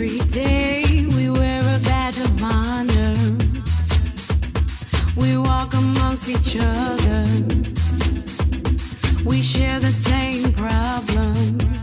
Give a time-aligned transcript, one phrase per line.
[0.00, 0.84] Every day
[1.16, 3.16] we wear a badge of honor.
[5.16, 7.24] We walk amongst each other.
[9.24, 11.77] We share the same problem.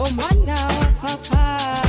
[0.00, 1.87] Oh, man, now, papa.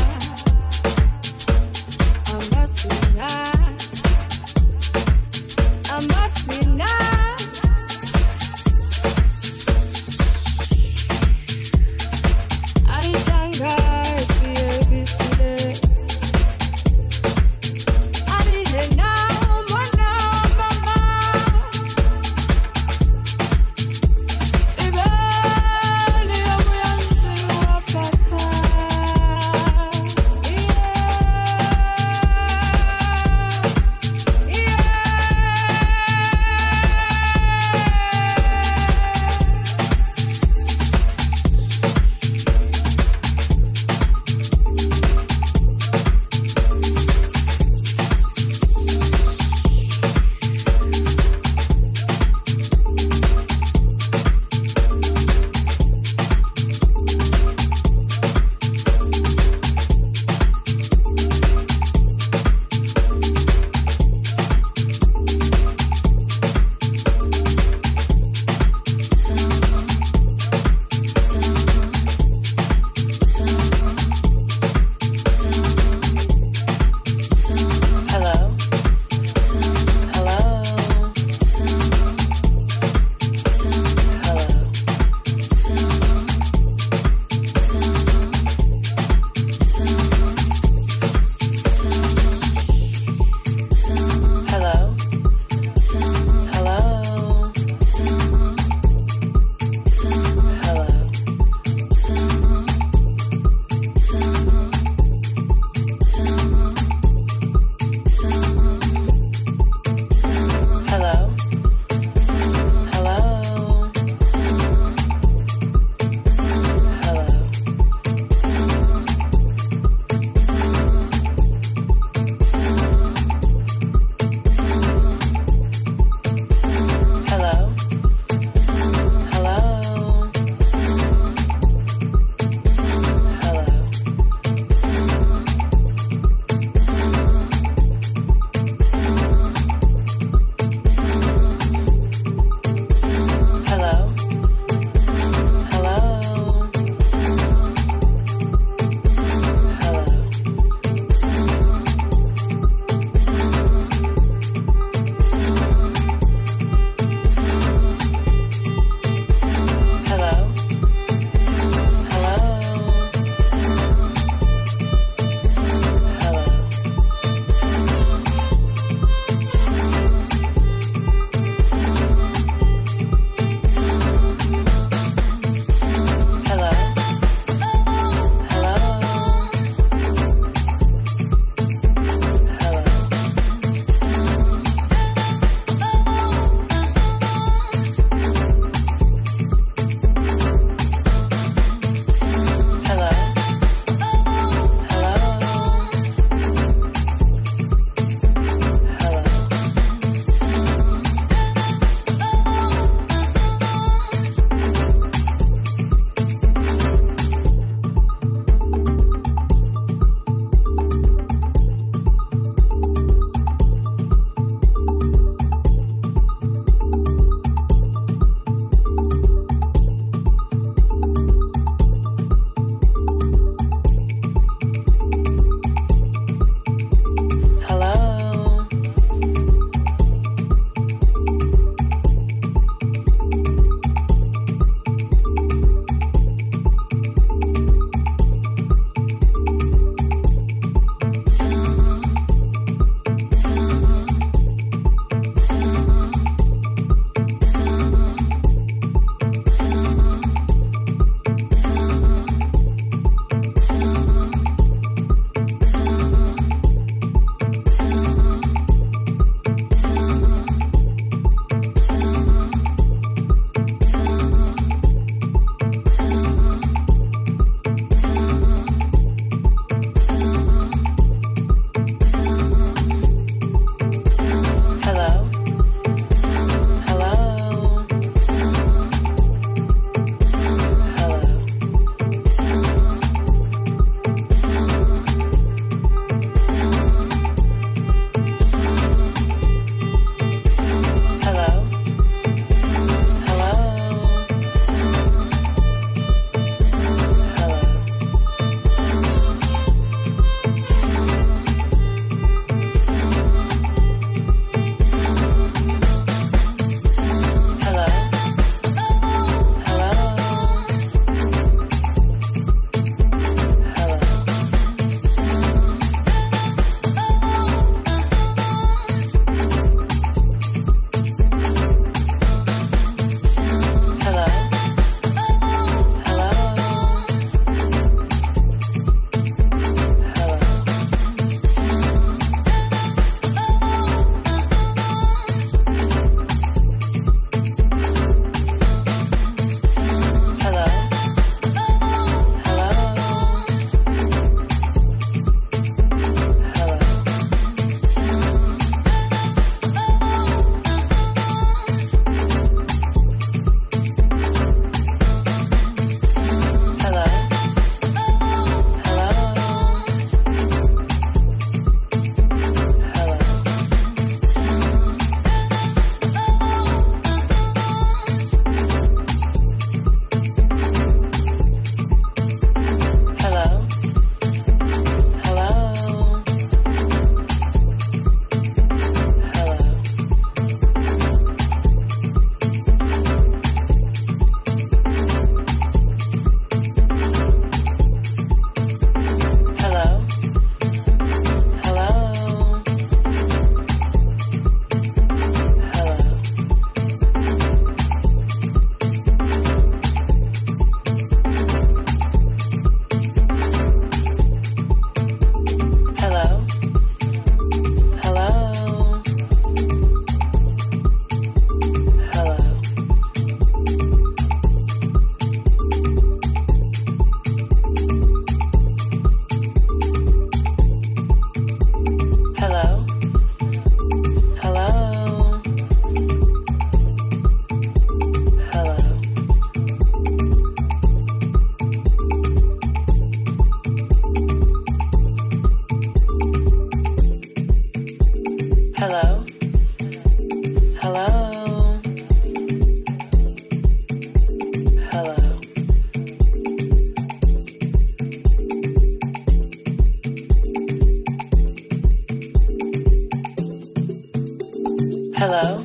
[455.19, 455.57] Hello?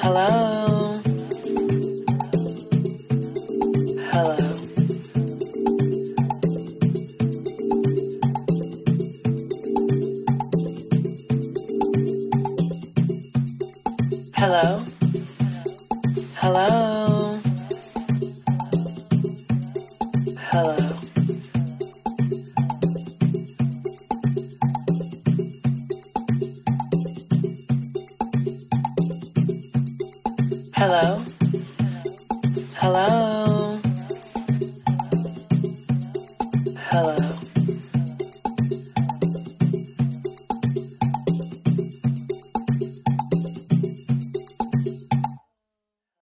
[0.00, 0.59] Hello?